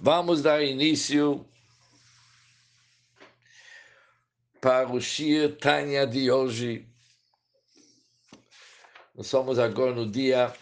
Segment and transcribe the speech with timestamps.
[0.00, 1.44] Vamos dar início
[4.60, 6.88] para o Shir Tanya de hoje.
[9.12, 10.54] Nós somos agora no dia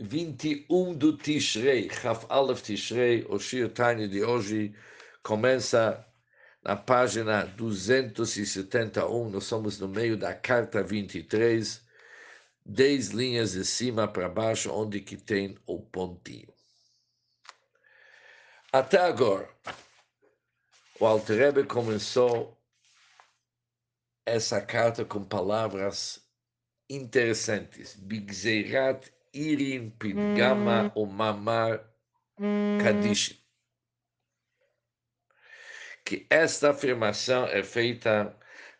[0.00, 4.74] 21 do Tishrei, Chaf Aleph Tishrei, o Shir Tanya de hoje
[5.22, 6.04] começa
[6.64, 11.80] na página 271, nós somos no meio da carta 23,
[12.66, 16.52] 10 linhas de cima para baixo, onde que tem o pontinho.
[18.72, 19.52] Até agora,
[21.00, 22.56] o Alterebe começou
[24.24, 26.24] essa carta com palavras
[26.88, 27.96] interessantes.
[27.96, 31.84] Bigzeirat irin pidgama o mamar
[32.80, 33.44] kadish.
[36.04, 38.38] Que esta afirmação é feita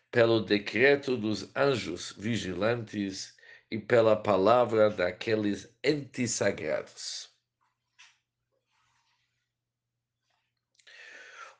[0.09, 3.35] pelo decreto dos anjos vigilantes
[3.69, 7.30] e pela palavra daqueles entes sagrados.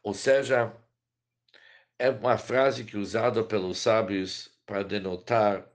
[0.04, 0.76] Ou seja,
[2.00, 5.70] é uma frase que é usada pelos sábios para denotar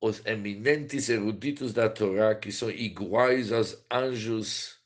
[0.00, 4.78] os eminentes eruditos da Torá que são iguais aos anjos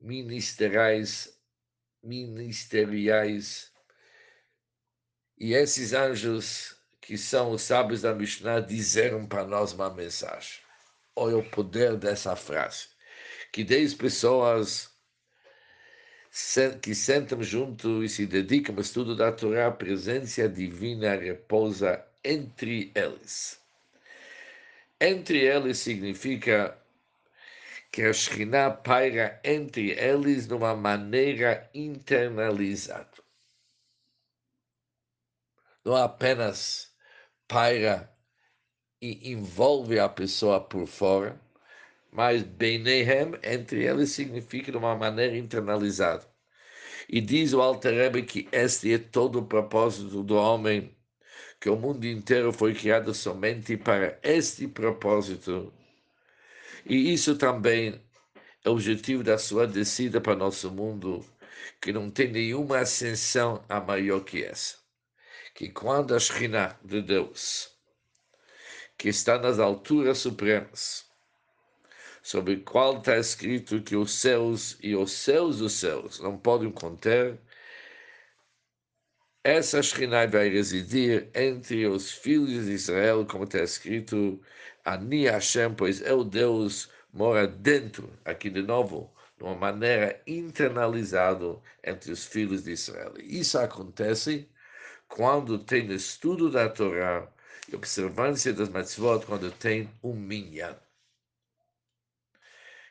[0.00, 1.40] ministeriais,
[2.02, 3.72] ministeriais.
[5.38, 10.60] E esses anjos que são os sábios da Mishnah disseram para nós uma mensagem.
[11.14, 12.88] Olha o poder dessa frase.
[13.52, 14.95] Que dez pessoas
[16.82, 22.92] que sentam junto e se dedicam ao estudo da Torá, a presença divina repousa entre
[22.94, 23.58] eles.
[25.00, 26.76] Entre eles significa
[27.90, 33.24] que a Shekhinah paira entre eles de uma maneira internalizada.
[35.82, 36.92] Não apenas
[37.48, 38.12] paira
[39.00, 41.40] e envolve a pessoa por fora,
[42.12, 46.26] mas Beinehem, entre eles, significa de uma maneira internalizada.
[47.08, 50.96] E diz o Alter Rebbe que este é todo o propósito do homem,
[51.60, 55.72] que o mundo inteiro foi criado somente para este propósito.
[56.84, 58.00] E isso também
[58.64, 61.24] é o objetivo da sua descida para nosso mundo,
[61.80, 64.76] que não tem nenhuma ascensão a maior que essa.
[65.54, 67.70] Que quando a Shekhinah de Deus,
[68.98, 71.05] que está nas alturas supremas,
[72.26, 77.38] sobre qual está escrito que os céus e os céus dos céus não podem conter,
[79.44, 84.40] essa Shekhinah vai residir entre os filhos de Israel, como está escrito,
[84.84, 89.08] Ani Hashem, pois é o Deus, mora dentro, aqui de novo,
[89.38, 93.14] de uma maneira internalizada entre os filhos de Israel.
[93.20, 94.48] Isso acontece
[95.06, 97.28] quando tem estudo da Torá
[97.68, 100.76] e observância das mitzvot, quando tem um minyan.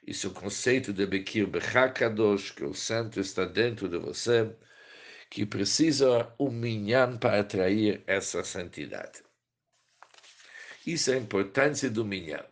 [0.07, 4.55] Isso é o conceito de Bekir Bechakadosh, que o santo está dentro de você,
[5.31, 9.23] que precisa um minyan para atrair essa santidade.
[10.85, 12.45] Isso é a importância do minyan.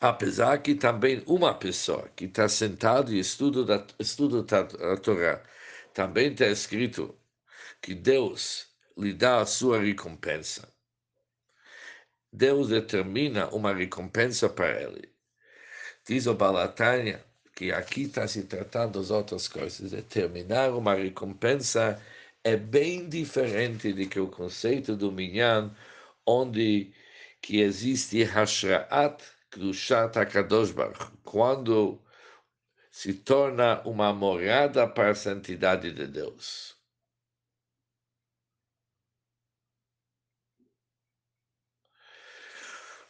[0.00, 4.44] Apesar que também uma pessoa que está sentada e estuda, estuda
[4.92, 5.42] a Torá,
[5.92, 7.18] também está escrito
[7.82, 10.75] que Deus lhe dá a sua recompensa.
[12.32, 15.08] Deus determina uma recompensa para ele.
[16.06, 17.24] Diz o Balatânia
[17.56, 19.90] que aqui está se tratando das outras coisas.
[19.90, 22.00] Determinar uma recompensa
[22.44, 25.74] é bem diferente do que o conceito do Minyan,
[26.26, 26.92] onde
[27.40, 31.98] que existe Hashra'at Kedushat HaKadosh Baruch quando
[32.90, 36.75] se torna uma morada para a santidade de Deus.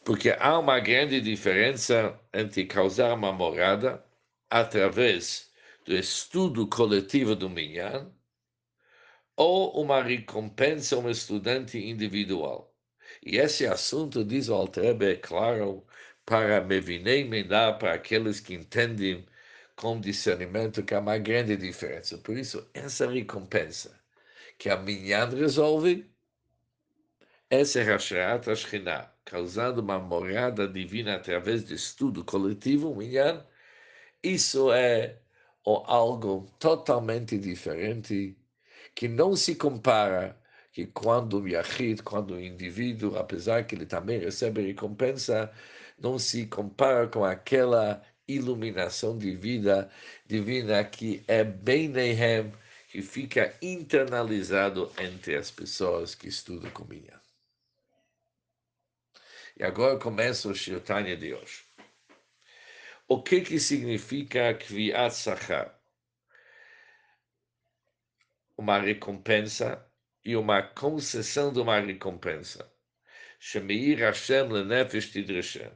[0.07, 4.01] Porque há uma grande diferença entre causar uma morada
[4.49, 5.51] através
[5.83, 8.09] do estudo coletivo do Minyan
[9.35, 12.73] ou uma recompensa a um estudante individual.
[13.21, 15.85] E esse assunto, diz o Altrebe, é claro
[16.25, 19.25] para Mevinei Mendá, para aqueles que entendem
[19.75, 22.17] com discernimento que há uma grande diferença.
[22.17, 23.99] Por isso, essa recompensa
[24.57, 26.09] que a Minyan resolve,
[27.49, 33.45] essa é Hashat Ashkinah causando uma morada divina através de estudo coletivo, minyan,
[34.23, 35.19] isso é
[35.65, 38.37] algo totalmente diferente,
[38.95, 40.39] que não se compara
[40.71, 45.51] que quando o Yahid, quando o indivíduo, apesar que ele também recebe recompensa,
[45.99, 49.89] não se compara com aquela iluminação de vida
[50.25, 52.51] divina que é bem Nehem,
[52.89, 57.17] que fica internalizado entre as pessoas que estudam com minha.
[59.55, 61.63] E agora começa o Shirtanya de hoje.
[63.07, 65.73] O que que significa Kviat Sachar?
[68.57, 69.85] Uma recompensa
[70.25, 72.69] e uma concessão de uma recompensa.
[73.39, 75.71] Shemeir Hashem lenefesh tidreshem.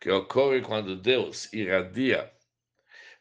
[0.00, 2.30] Que ocorre quando Deus irradia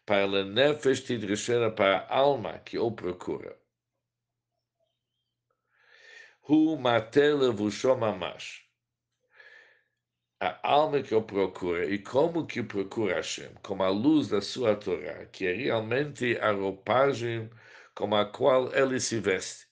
[0.05, 3.57] para lenefesh tidreshem, para a alma que o procura.
[6.41, 8.66] Hu matel vushom mamash
[10.39, 14.75] a alma que o procura e como que procura Hashem, como a luz da sua
[14.75, 17.49] Torá, que é realmente a roupagem
[17.95, 19.67] com a qual ele se veste.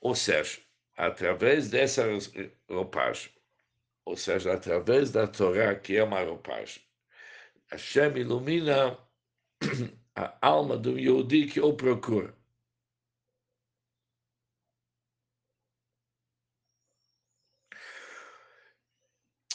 [0.00, 0.60] Ou seja,
[0.96, 2.04] através dessa
[2.68, 3.30] roupagem,
[4.04, 6.82] ou seja, através da Torá, que é uma roupagem,
[7.70, 8.98] Hashem ilumina
[10.16, 12.34] a alma do Yehudi que o procura.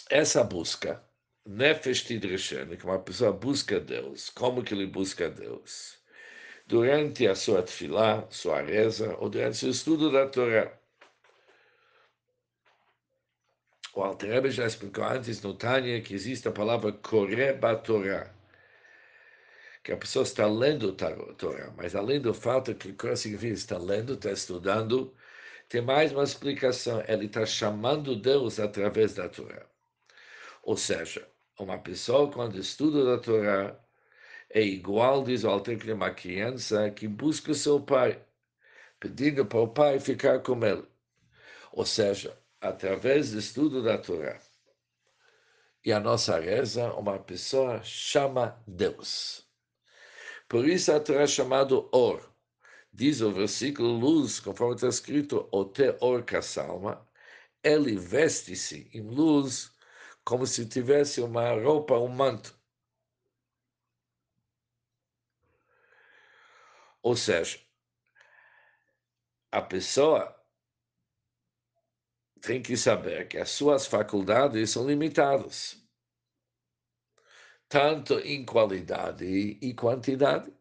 [0.09, 1.04] Essa busca,
[1.45, 5.98] Nefesh Tidreshen, que uma pessoa busca Deus, como que ele busca Deus?
[6.65, 10.77] Durante a sua tefilá, sua reza, ou durante o estudo da Torá.
[13.94, 18.33] O Alter já explicou antes no Tânia que existe a palavra Koreba Torá,
[19.83, 23.77] que a pessoa está lendo a Torá, mas além do fato que o significa está
[23.77, 25.15] lendo, está estudando,
[25.69, 27.03] tem mais uma explicação.
[27.07, 29.65] Ele está chamando Deus através da Torá.
[30.68, 31.25] Ou seja,
[31.58, 33.80] uma pessoa, quando estuda a Torá,
[34.50, 38.22] é igual, diz o Alter, que uma criança que busca seu pai,
[39.00, 40.86] pedindo para o pai ficar com ele.
[41.72, 44.42] Ou seja, através do estudo da Torá
[45.86, 49.48] e a nossa reza, uma pessoa chama Deus.
[50.50, 52.30] Por isso a Torá é chamado Or.
[52.92, 57.08] Diz o versículo luz, conforme está escrito, o te or salma,
[57.63, 59.76] ele veste-se em luz
[60.27, 62.53] como se tivesse uma roupa, um manto.
[67.01, 67.57] Ou seja,
[69.50, 70.38] a pessoa
[72.41, 75.81] tem que saber que as suas faculdades são limitadas,
[77.69, 80.53] tanto em qualidade e quantidade.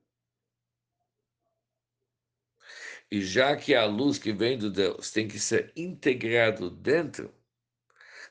[3.11, 7.36] E já que a luz que vem de Deus tem que ser integrado dentro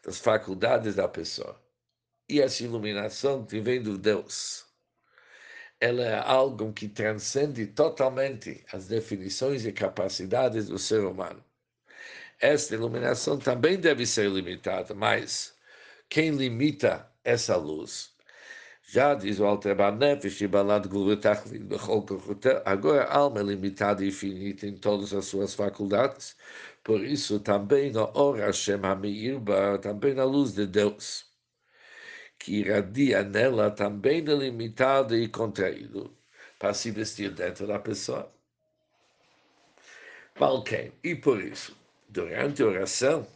[0.05, 1.59] das faculdades da pessoa.
[2.29, 4.65] E essa iluminação que vem do Deus,
[5.79, 11.43] ela é algo que transcende totalmente as definições e capacidades do ser humano.
[12.39, 15.55] Esta iluminação também deve ser limitada, mas
[16.09, 18.13] quem limita essa luz?
[18.87, 19.45] Já diz o
[22.65, 26.35] agora a alma é limitada e finita em todas as suas faculdades,
[26.85, 31.25] por isso, também na hora Hashem Hamiirba, também na luz de Deus,
[32.37, 36.15] que irradia nela, também delimitado e contraído,
[36.59, 38.31] para se vestir dentro da pessoa.
[40.39, 40.93] Malquem.
[41.03, 41.75] E por isso,
[42.07, 43.27] durante a oração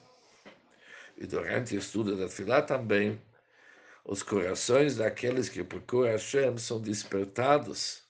[1.17, 3.19] e durante o estudo da fila também,
[4.05, 8.03] os corações daqueles que procuram Hashem são despertados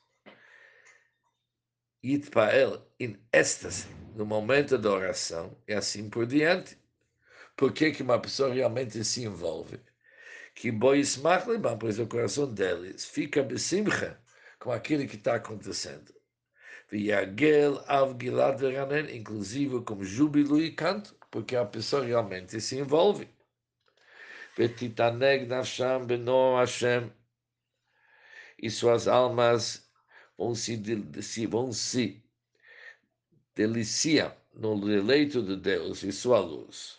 [2.04, 3.88] Yitpael em êxtase
[4.20, 6.78] no momento da oração e assim por diante.
[7.56, 9.80] Por que, que uma pessoa realmente se envolve?
[10.54, 14.20] Que boismach leban, pois o coração deles fica besimcha
[14.60, 16.14] com aquilo que está acontecendo.
[16.92, 23.30] Viagel av gilad veranen, inclusive com júbilo e canto, porque a pessoa realmente se envolve.
[24.58, 27.10] Vetitaneg nafsham beno Hashem,
[28.62, 29.90] e suas almas
[30.38, 30.76] vão se,
[31.48, 32.22] vão se
[33.60, 36.98] deliciar no deleito de Deus e sua luz.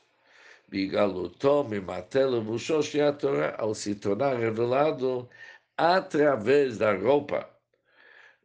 [0.68, 3.16] Bigalutom e matelo bushoshi a
[3.56, 5.26] ao se tornar revelado
[5.74, 7.48] através da roupa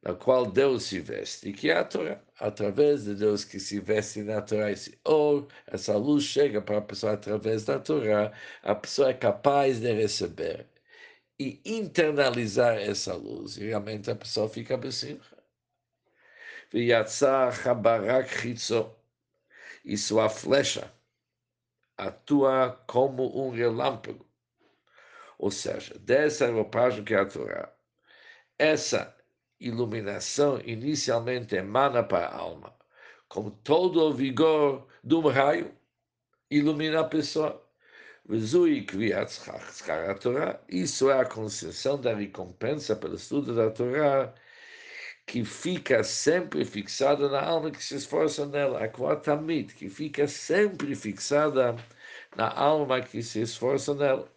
[0.01, 2.21] na qual Deus se veste, que é a Torá.
[2.39, 6.81] Através de Deus que se veste na Torá, esse or, essa luz chega para a
[6.81, 8.31] pessoa através da Torá,
[8.63, 10.65] a pessoa é capaz de receber
[11.39, 13.57] e internalizar essa luz.
[13.57, 15.34] E realmente a pessoa fica besimcha.
[19.83, 20.91] E sua flecha
[21.97, 24.25] atua como um relâmpago.
[25.37, 27.71] Ou seja, dessa roupagem que a Torá,
[28.57, 29.15] essa
[29.59, 32.73] iluminação inicialmente emana para a alma,
[33.27, 35.73] com todo o vigor de um raio,
[36.49, 37.61] ilumina a pessoa.
[40.67, 44.33] Isso é a concessão da recompensa pelo estudo da Torá,
[45.25, 50.95] que fica sempre fixada na alma que se esforça nela, a Kvatamit, que fica sempre
[50.95, 51.75] fixada
[52.35, 54.31] na alma que se esforça nela.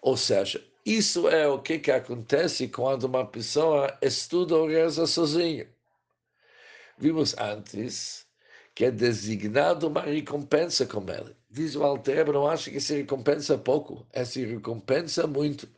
[0.00, 5.68] Ou seja, isso é o que, que acontece quando uma pessoa estuda ou reza sozinha.
[6.96, 8.26] Vimos antes
[8.74, 11.36] que é designado uma recompensa com ele.
[11.50, 15.68] Diz o Alter, não acha que se recompensa pouco, é se recompensa muito,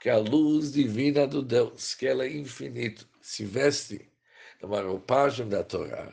[0.00, 4.10] que a luz divina do Deus, que ela é infinito, se veste
[4.62, 6.10] numa roupagem da Torá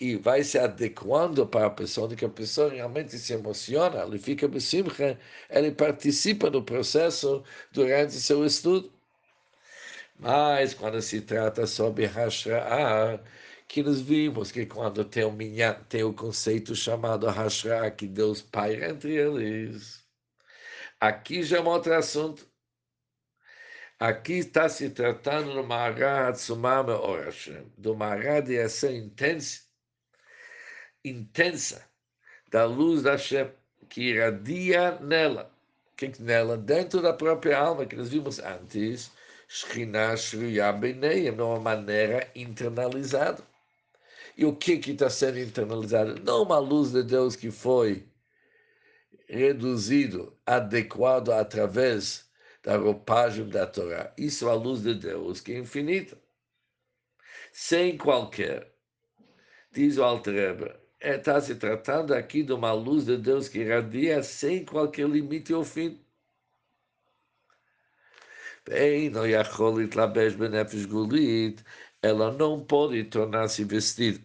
[0.00, 4.48] e vai se adequando para a pessoa, que a pessoa realmente se emociona, ele fica
[4.48, 5.18] besimcha,
[5.48, 7.42] ele participa do processo
[7.72, 8.92] durante seu estudo.
[10.18, 13.20] Mas quando se trata sobre Hashra'ah,
[13.68, 18.42] que nós vimos que quando tem o minyan, tem o conceito chamado Hashra'ah, que Deus
[18.42, 20.04] paira entre eles.
[21.00, 22.46] Aqui já é um outro assunto.
[24.06, 29.62] Aqui está se tratando do Maharah Hatsumah Me'or Hashem, do Maharah de essa intensa
[31.02, 31.82] intensa
[32.50, 33.48] da luz da Hashem
[33.88, 35.50] que irradia nela,
[35.96, 39.10] que nela, dentro da própria alma, que nós vimos antes,
[39.48, 43.42] Shekhinah Shruya Beneim, de uma maneira internalizada.
[44.36, 46.20] E o que está sendo internalizado?
[46.22, 48.06] Não uma luz de Deus que foi
[49.26, 52.23] reduzido, adequado através
[52.64, 54.12] da roupagem da Torá.
[54.18, 56.18] Isso é a luz de Deus que é infinita.
[57.52, 58.74] Sem qualquer,
[59.70, 64.64] diz o Alter está se tratando aqui de uma luz de Deus que irradia sem
[64.64, 66.00] qualquer limite ou fim.
[72.02, 74.24] Ela não pode tornar-se vestida.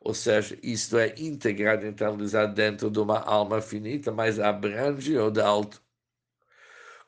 [0.00, 5.40] Ou seja, isto é integrado, internalizado dentro de uma alma finita, mas abrange o de
[5.40, 5.82] alto.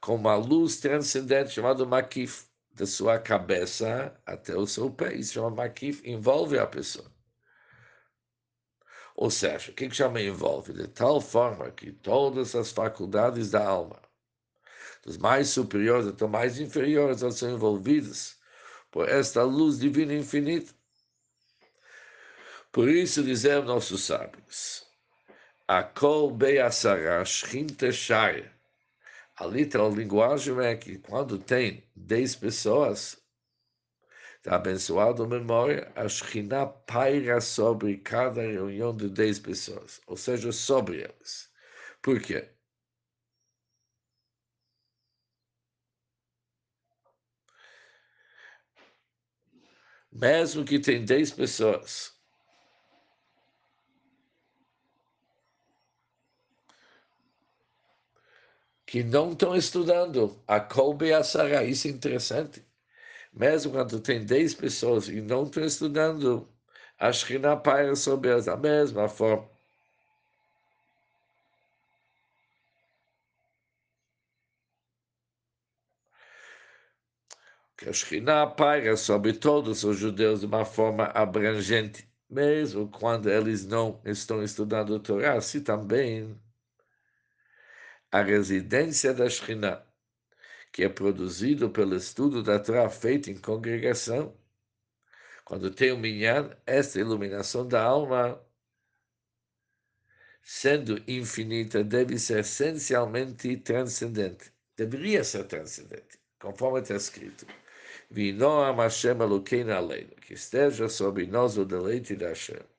[0.04, 2.44] Com uma luz transcendente chamada Makif,
[2.75, 5.14] da sua cabeça até o seu pé.
[5.14, 7.11] Isso chama Makif, envolve a pessoa.
[9.16, 10.75] Ou seja, o que, que chama envolve?
[10.75, 13.99] De tal forma que todas as faculdades da alma,
[15.02, 18.37] dos mais superiores até mais inferiores, são envolvidas
[18.90, 20.75] por esta luz divina infinita.
[22.70, 24.87] Por isso dizem nossos sábios,
[25.66, 28.53] a kol be'asara shchinte.
[29.37, 33.25] A literal linguagem é que quando tem dez pessoas,
[34.45, 40.99] da abençoada memória, a Shekhinah paira sobre cada reunião de 10 pessoas, ou seja, sobre
[41.03, 41.50] eles.
[42.03, 42.50] Por quê?
[50.12, 52.13] Mesmo que tem 10 pessoas,
[58.95, 62.65] que não estão estudando a Kolbe Asara, isso é interessante.
[63.33, 66.49] Mesmo quando tem 10 pessoas e não estão estudando,
[66.97, 69.51] a Shekhinah paira sobre elas da mesma forma.
[77.77, 83.67] Que a Shekhinah paira sobre todos os judeus de uma forma abrangente, mesmo quando eles
[83.67, 86.41] não estão estudando o Torá, se também
[88.14, 89.85] a residência da Shekhinah
[90.71, 94.33] que é produzido pelo estudo da Torá feito em congregação.
[95.44, 98.40] Quando tem o minyan, esta iluminação da alma,
[100.44, 104.52] sendo infinita, deve ser essencialmente transcendente.
[104.76, 107.44] Deveria ser transcendente, conforme está escrito.
[108.09, 112.74] Vinoam Hashem Elokeinu Aleinu, que esteja sobre nós o deleite da Hashem.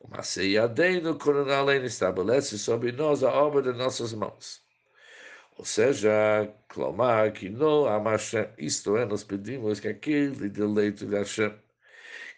[0.00, 4.62] O Maseiadeinu Korun Aleinu estabelece sobre nós a obra de nossas mãos.
[5.56, 6.10] Ou seja,
[6.68, 11.52] clamar que não há Hashem, isto é, nós pedimos que aquele deleito de Hashem,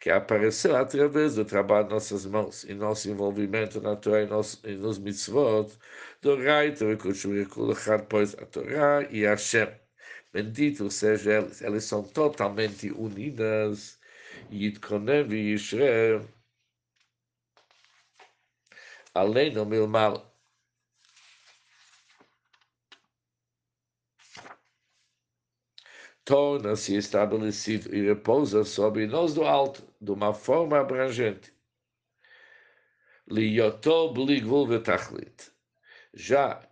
[0.00, 4.58] que apareceu através do trabalho de nossas mãos e nosso envolvimento na Torá e, nos,
[4.64, 5.70] e nos mitzvot,
[6.22, 6.38] do
[7.50, 9.68] Kulachar, pois a Torá e Hashem,
[10.32, 13.98] bendito seja eles, eles são totalmente unidas,
[14.50, 16.22] Yitkonem e Yishre,
[19.14, 20.30] além do meu mal,
[26.24, 31.52] torna-se estabelecido e repousa sobre nós do alto, de uma forma abrangente.
[33.28, 35.52] Liyoto bligul vetachlit.
[36.14, 36.68] Já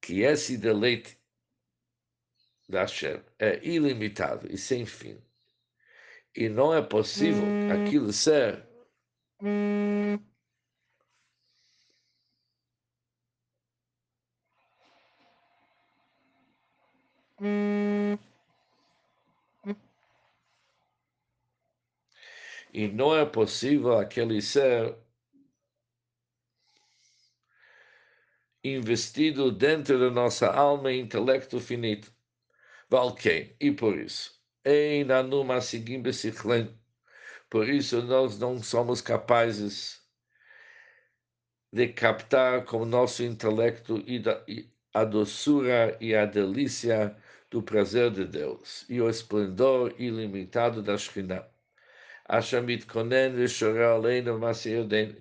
[0.00, 1.18] que esse deleite
[2.68, 5.20] da Hashem é ilimitado e sem fim,
[6.34, 8.64] e não é possível aquilo ser
[17.40, 18.18] E
[22.92, 24.96] não é possível aquele ser
[28.62, 32.12] investido dentro da nossa alma e intelecto finito.
[32.90, 34.40] Valquem, e por isso,
[37.50, 40.02] por isso nós não somos capazes
[41.72, 44.02] de captar com nosso intelecto
[44.92, 47.16] a doçura e a delícia
[47.50, 51.46] do prazer de Deus e o esplendor ilimitado da Shekhinah.
[52.26, 53.34] Ashamit Konen
[53.94, 54.38] Aleinu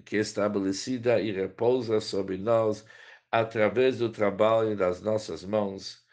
[0.04, 2.86] que é estabelecida e repousa sobre nós
[3.32, 6.06] através do trabalho das nossas mãos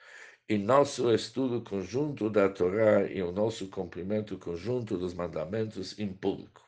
[0.48, 6.62] e nosso estudo conjunto da Torá e o nosso cumprimento conjunto dos mandamentos em público.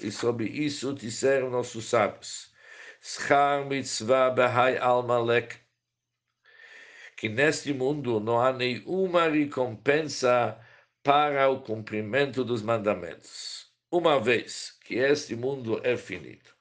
[0.00, 2.55] E sobre isso disseram nossos sábios.
[3.00, 5.56] Schar mitzvah behai almalek.
[7.16, 10.58] Que neste mundo não há nenhuma recompensa
[11.02, 13.70] para o cumprimento dos mandamentos.
[13.90, 16.56] Uma vez que este mundo é finito,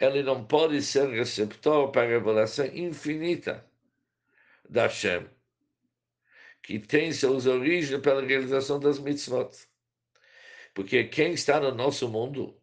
[0.00, 3.68] ele não pode ser receptor para a revelação infinita
[4.68, 5.28] da Hashem,
[6.62, 9.50] que tem suas origens pela realização das mitzvot.
[10.74, 12.56] Porque quem está no nosso mundo,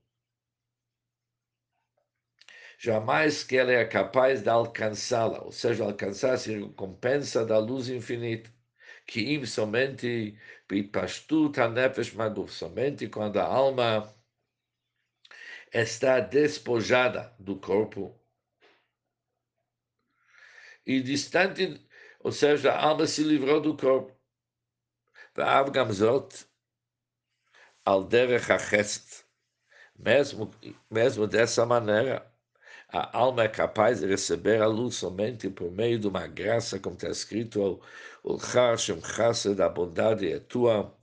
[2.83, 8.51] jamais que ele é capaz de alcançá-la, ou seja, alcançar a recompensa da luz infinita,
[9.07, 10.37] que im somente
[10.67, 14.13] bitpashtut hanefesh maguf, somente quando a alma
[15.73, 18.19] está despojada do corpo
[20.85, 21.79] e distante,
[22.19, 24.13] ou seja, a alma se livrou do corpo.
[25.35, 26.45] Va'av gamzot,
[27.85, 29.23] al derech.
[29.95, 30.51] Mesmo,
[30.91, 32.32] mesmo dessa maneira,
[32.93, 36.95] a alma é capaz de receber a luz somente por meio de uma graça, como
[36.95, 37.81] está escrito,
[38.23, 40.95] o Hashem Chassid, da bondade é tua,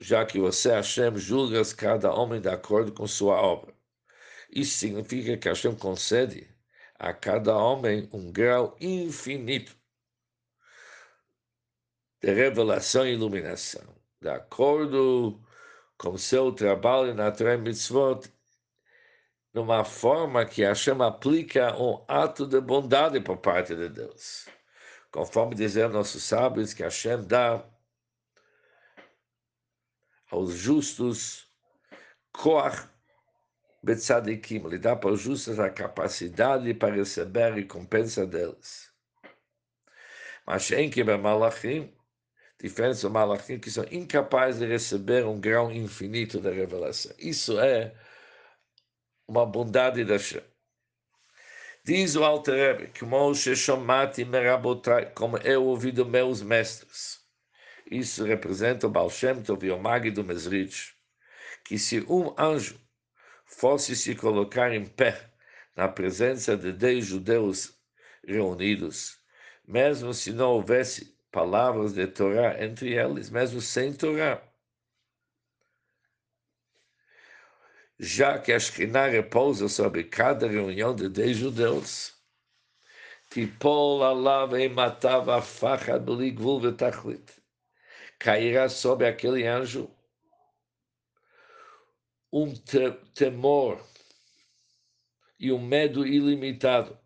[0.00, 3.74] já que você, Hashem, julgas cada homem de acordo com sua obra.
[4.50, 6.48] Isso significa que Hashem concede
[6.98, 9.74] a cada homem um grau infinito
[12.20, 15.40] de revelação e iluminação de acordo
[15.98, 18.32] com seu trabalho na Torah Mitzvot,
[19.54, 24.46] numa forma que Hashem aplica um ato de bondade por parte de Deus.
[25.12, 27.64] Conforme dizem nossos sábios, que Hashem dá
[30.28, 31.48] aos justos
[32.32, 32.88] Koach
[33.80, 38.90] Betzadikim, ele dá para os justos a capacidade para receber a recompensa deles.
[40.44, 41.94] Mas em que Malachim,
[42.60, 47.14] diferentes malachim que são incapazes de receber um grau infinito da revelação.
[47.18, 47.94] Isso é
[49.26, 50.42] uma bondade da Shem.
[51.84, 52.92] Diz o Alter Rebbe,
[55.14, 57.20] como eu ouvi dos meus mestres.
[57.90, 60.94] Isso representa o Baal Shem Tov e o Magi do Mesrich,
[61.64, 62.80] que se um anjo
[63.44, 65.30] fosse se colocar em pé
[65.76, 67.78] na presença de dez judeus
[68.26, 69.18] reunidos,
[69.66, 74.42] mesmo se não houvesse palavras de Torá entre eles, mesmo sem Torá.
[77.98, 82.12] Já que a Shekhinah repousa sobre cada reunião de dez judeus.
[88.18, 89.90] Cairá sobre aquele anjo
[92.32, 92.52] um
[93.14, 93.80] temor
[95.38, 96.98] e um medo ilimitado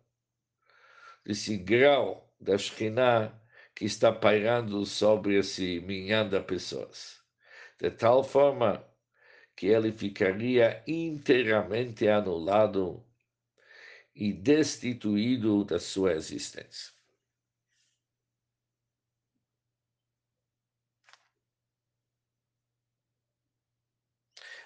[1.23, 3.31] desse grau da Shekhinah
[3.75, 7.21] que está pairando sobre esse minhão de pessoas,
[7.79, 8.83] de tal forma
[9.59, 13.05] que ele ficaria inteiramente anulado
[14.15, 16.93] e destituído da sua existência.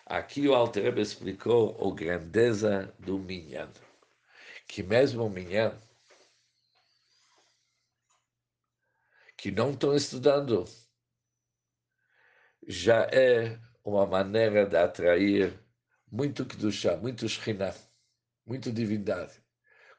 [0.06, 3.74] Aqui o Alter explicou a grandeza do Minyan,
[4.68, 5.82] que mesmo o Minyan
[9.36, 10.66] que não estão estudando,
[12.68, 15.54] já é uma maneira de atrair
[16.12, 17.76] muito Kedushá, muito Shekhinah,
[18.46, 19.34] muito divindade.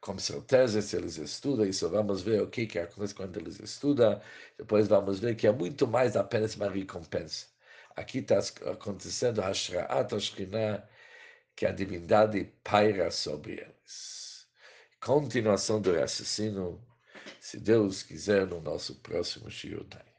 [0.00, 4.20] Com certeza, se eles estudam, isso vamos ver o que, que acontece quando eles estudam,
[4.58, 7.46] depois vamos ver que é muito mais apenas uma recompensa.
[7.96, 8.38] Aqui está
[8.70, 10.86] acontecendo a Shra'at Shekhinah,
[11.56, 14.46] que a divindade paira sobre eles.
[15.00, 16.80] Continuação do raciocínio
[17.40, 20.13] se Deus quiser, no nosso próximo Shiutai.